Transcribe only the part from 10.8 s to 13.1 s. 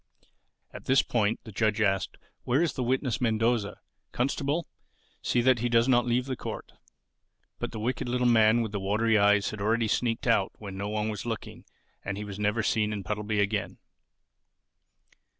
one was looking and he was never seen in